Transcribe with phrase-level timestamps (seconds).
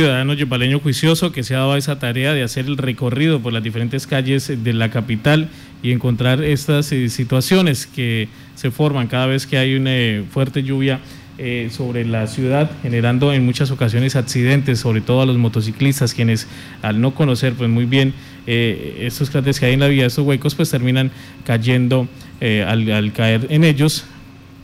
[0.00, 3.64] ciudadano yopaleño juicioso que se ha dado esa tarea de hacer el recorrido por las
[3.64, 5.48] diferentes calles de la capital
[5.82, 10.62] y encontrar estas eh, situaciones que se forman cada vez que hay una eh, fuerte
[10.62, 11.00] lluvia
[11.36, 16.46] eh, sobre la ciudad, generando en muchas ocasiones accidentes, sobre todo a los motociclistas, quienes
[16.80, 18.14] al no conocer pues muy bien
[18.46, 21.10] estos cráteres que hay en la vía, estos huecos, pues terminan
[21.44, 22.06] cayendo
[22.40, 24.04] al, al caer en ellos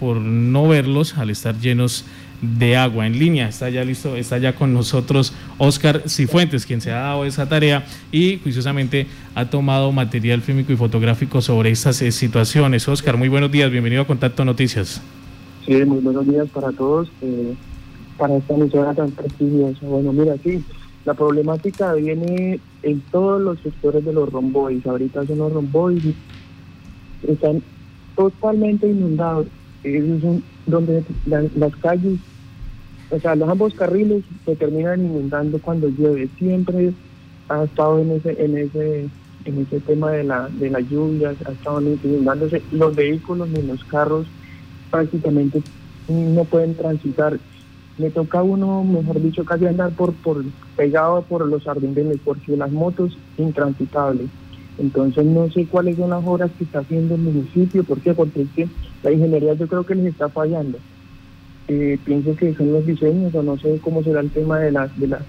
[0.00, 2.04] por no verlos, al estar llenos
[2.42, 3.48] de agua en línea.
[3.48, 7.86] Está ya listo, está ya con nosotros Oscar Cifuentes, quien se ha dado esa tarea
[8.12, 12.86] y juiciosamente ha tomado material fílmico y fotográfico sobre estas eh, situaciones.
[12.88, 15.00] Oscar, muy buenos días, bienvenido a Contacto Noticias.
[15.66, 17.54] Sí, muy buenos días para todos, eh,
[18.18, 19.86] para esta emisora tan prestigiosa.
[19.86, 20.62] Bueno, mira, sí,
[21.04, 24.86] la problemática viene en todos los sectores de los romboides.
[24.86, 26.14] Ahorita son los romboides,
[27.26, 27.62] están
[28.14, 29.46] totalmente inundados.
[29.84, 32.18] Son donde las calles
[33.10, 36.28] o sea, los ambos carriles se terminan inundando cuando llueve.
[36.38, 36.92] Siempre
[37.48, 39.08] ha estado en ese, en ese,
[39.44, 42.62] en ese tema de la, de las lluvias, ha estado inundándose.
[42.72, 44.26] Los vehículos ni los carros
[44.90, 45.62] prácticamente
[46.08, 47.38] no pueden transitar.
[47.98, 50.44] Le toca a uno, mejor dicho, casi andar por, por
[50.76, 54.26] pegado por los ardendenes, porque las motos intransitables.
[54.78, 58.12] Entonces no sé cuáles son las obras que está haciendo el municipio, ¿por qué?
[58.12, 58.46] Porque
[59.02, 60.78] la ingeniería yo creo que les está fallando.
[61.68, 64.98] Eh, pienso que son los diseños o no sé cómo será el tema de las
[64.98, 65.22] de las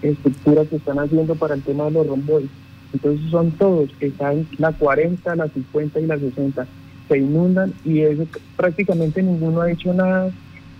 [0.00, 2.50] estructuras que están haciendo para el tema de los romboides.
[2.92, 6.66] Entonces son todos, que están la 40, la 50 y la 60,
[7.08, 8.24] se inundan y eso
[8.56, 10.30] prácticamente ninguno ha dicho nada,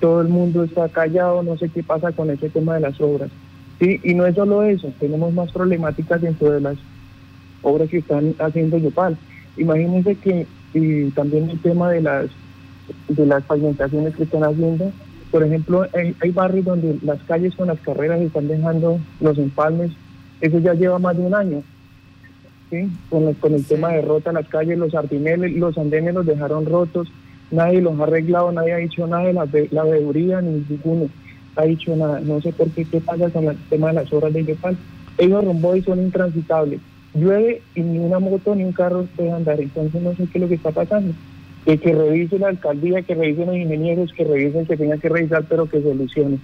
[0.00, 3.30] todo el mundo está callado, no sé qué pasa con ese tema de las obras.
[3.80, 6.76] Sí, y no es solo eso, tenemos más problemáticas dentro de las
[7.64, 9.16] obras que están haciendo Yopal.
[9.56, 12.26] Imagínense que y también el tema de las
[13.08, 14.92] de las pavimentaciones que están haciendo.
[15.30, 19.90] Por ejemplo, hay, barrios donde las calles con las carreras están dejando los empalmes.
[20.40, 21.62] Eso ya lleva más de un año.
[22.70, 22.88] ¿sí?
[23.08, 27.08] Con, con el tema de rota las calles, los ardineles, los andenes los dejaron rotos.
[27.50, 31.08] Nadie los ha arreglado, nadie ha dicho nada de la, la veeduría, ni ninguno
[31.56, 32.20] ha dicho nada.
[32.20, 34.76] No sé por qué, qué pasa con el tema de las obras de Yopal.
[35.18, 35.44] Ellos
[35.76, 36.80] y son intransitables.
[37.14, 39.60] Llueve y ni una moto ni un carro puede andar.
[39.60, 41.14] Entonces no sé qué es lo que está pasando
[41.64, 45.66] que revise la alcaldía, que revisen los ingenieros, que revisen que tengan que revisar, pero
[45.66, 46.38] que solucione.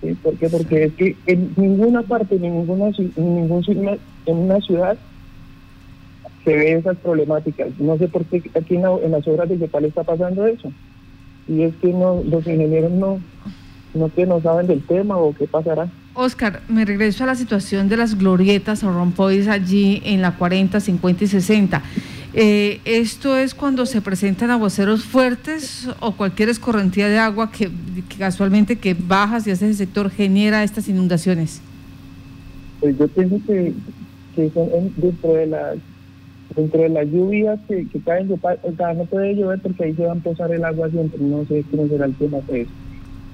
[0.00, 0.16] ¿Sí?
[0.22, 0.48] ¿Por qué?
[0.48, 3.64] Porque es que en ninguna parte, en ninguna, en ningún
[4.26, 4.96] en una ciudad
[6.44, 7.68] se ve esas problemáticas.
[7.78, 10.72] No sé por qué aquí en, las obras de Yopal está pasando eso.
[11.48, 13.20] Y es que no, los ingenieros no,
[13.94, 15.88] no que no saben del tema o qué pasará.
[16.14, 20.80] Oscar, me regreso a la situación de las glorietas o rompoides allí en la 40,
[20.80, 21.82] 50 y 60.
[22.34, 27.70] Eh, ¿Esto es cuando se presentan aguaceros fuertes o cualquier escorrentía de agua que,
[28.18, 31.60] casualmente que baja hacia ese sector genera estas inundaciones?
[32.80, 33.74] Pues yo pienso que,
[34.54, 35.76] son dentro de las
[36.56, 40.12] dentro de las lluvias que, caen, o sea, no puede llover porque ahí se va
[40.12, 42.70] a empezar el agua siempre, no sé cómo será el tema de eso.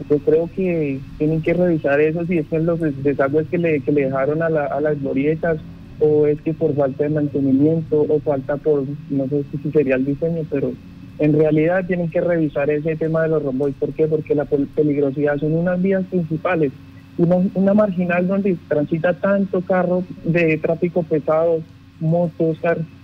[0.09, 3.93] Yo creo que tienen que revisar eso, si es en los desagües que le, que
[3.93, 5.59] le dejaron a, a las glorietas
[6.01, 10.05] o es que por falta de mantenimiento o falta por, no sé si sería el
[10.05, 10.73] diseño, pero
[11.19, 13.77] en realidad tienen que revisar ese tema de los romboides.
[13.79, 14.07] ¿Por qué?
[14.07, 16.73] Porque la peligrosidad son unas vías principales,
[17.17, 21.61] una, una marginal donde transita tanto carro de tráfico pesado,
[21.99, 22.59] motos,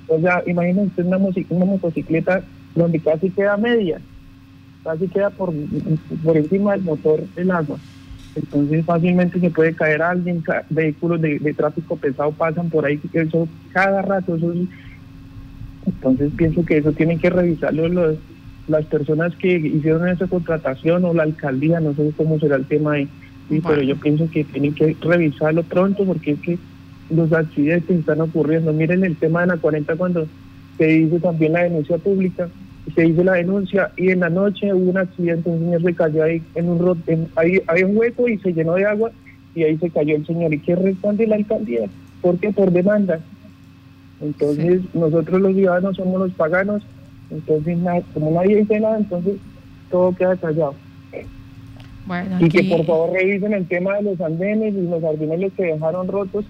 [0.06, 2.44] o sea, imagínense una, una motocicleta
[2.77, 4.00] donde casi queda media,
[4.84, 5.53] casi queda por,
[6.22, 7.78] por encima del motor del agua.
[8.37, 14.03] Entonces fácilmente se puede caer alguien, vehículos de, tráfico pesado pasan por ahí, eso cada
[14.03, 14.53] rato, eso
[15.87, 18.17] entonces pienso que eso tienen que revisarlo los,
[18.69, 22.93] las personas que hicieron esa contratación o la alcaldía, no sé cómo será el tema
[22.93, 23.09] ahí,
[23.49, 26.59] pero yo pienso que tienen que revisarlo pronto porque es que
[27.11, 28.72] los accidentes están ocurriendo.
[28.72, 30.27] Miren el tema de la 40 cuando
[30.78, 32.49] se hizo también la denuncia pública,
[32.95, 36.22] se hizo la denuncia y en la noche hubo un accidente, un señor se cayó
[36.25, 39.11] ahí en un en, ahí había un hueco y se llenó de agua
[39.55, 40.53] y ahí se cayó el señor.
[40.53, 41.86] ¿Y qué responde la alcaldía?
[42.21, 42.53] ¿Por qué?
[42.53, 43.21] Por demanda.
[44.21, 46.83] Entonces nosotros los ciudadanos somos los paganos,
[47.31, 47.78] entonces
[48.13, 49.36] como nadie dice nada, entonces
[49.91, 50.75] todo queda callado.
[52.39, 56.07] Y que por favor revisen el tema de los andenes y los ardineles que dejaron
[56.07, 56.45] rotos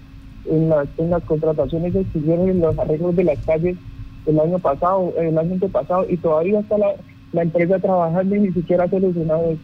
[0.49, 3.77] en las, en las contrataciones que hicieron en los arreglos de las calles
[4.25, 6.93] el año pasado, el año pasado, y todavía está la,
[7.31, 9.61] la empresa trabajando y ni siquiera ha solucionado eso.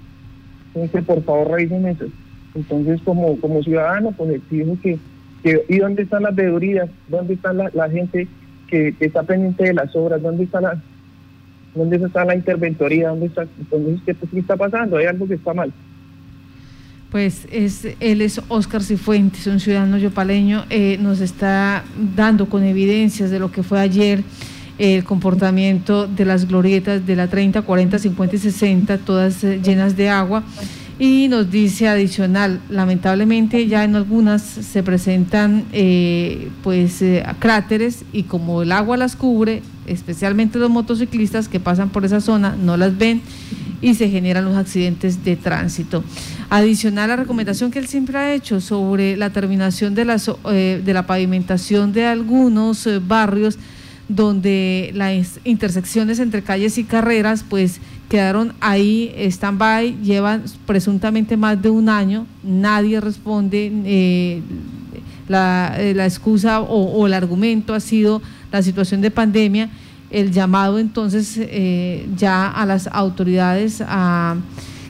[0.74, 2.06] Entonces, por favor, revisen eso.
[2.54, 5.00] Entonces, como, como ciudadano, pues exijo que,
[5.44, 6.90] que, ¿y dónde están las veedurías?
[7.08, 8.28] ¿Dónde está la, gente
[8.68, 10.22] que, está pendiente de las obras?
[10.22, 10.82] ¿Dónde está la,
[11.74, 13.10] dónde está la interventoría?
[13.10, 13.48] ¿Dónde está?
[13.58, 14.98] Entonces, ¿qué, ¿qué está pasando?
[14.98, 15.72] Hay algo que está mal.
[17.10, 21.84] Pues es, él es Óscar Cifuentes, un ciudadano yopaleño, eh, nos está
[22.16, 24.24] dando con evidencias de lo que fue ayer
[24.82, 29.96] el comportamiento de las glorietas de la 30, 40, 50 y 60, todas eh, llenas
[29.96, 30.44] de agua.
[30.98, 37.04] Y nos dice adicional, lamentablemente ya en algunas se presentan eh, pues
[37.40, 42.56] cráteres y como el agua las cubre, especialmente los motociclistas que pasan por esa zona
[42.56, 43.22] no las ven
[43.82, 46.04] y se generan los accidentes de tránsito.
[46.50, 50.94] Adicional la recomendación que él siempre ha hecho sobre la terminación de, las, eh, de
[50.94, 53.58] la pavimentación de algunos eh, barrios
[54.16, 57.80] donde las intersecciones entre calles y carreras pues
[58.10, 64.42] quedaron ahí stand-by, llevan presuntamente más de un año, nadie responde, eh,
[65.28, 68.22] la, excusa o, o el argumento ha sido
[68.52, 69.70] la situación de pandemia
[70.12, 74.36] el llamado entonces eh, ya a las autoridades, a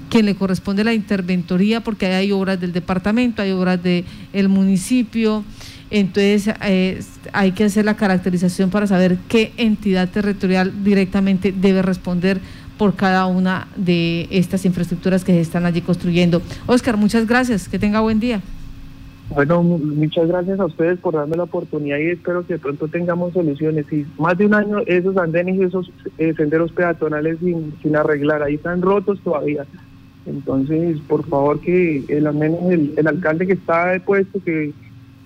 [0.09, 5.44] quien le corresponde la interventoría, porque hay obras del departamento, hay obras del municipio,
[5.92, 7.02] entonces eh,
[7.34, 12.40] hay que hacer la caracterización para saber qué entidad territorial directamente debe responder
[12.78, 16.42] por cada una de estas infraestructuras que se están allí construyendo.
[16.66, 18.42] Oscar, muchas gracias, que tenga buen día.
[19.34, 23.32] Bueno, muchas gracias a ustedes por darme la oportunidad y espero que de pronto tengamos
[23.34, 23.86] soluciones.
[23.92, 28.56] Y más de un año esos andenes y esos eh, senderos peatonales sin, arreglar, ahí
[28.56, 29.66] están rotos todavía.
[30.26, 34.74] Entonces, por favor, que el, al menos el, alcalde que está puesto, que,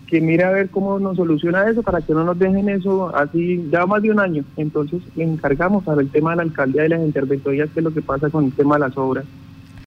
[0.08, 3.68] que mire a ver cómo nos soluciona eso para que no nos dejen eso así
[3.72, 4.44] ya más de un año.
[4.58, 8.02] Entonces, le encargamos el tema de la alcaldía y las interventorías, que es lo que
[8.02, 9.26] pasa con el tema de las obras.